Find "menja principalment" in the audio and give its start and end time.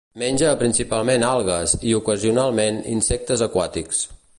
0.19-1.25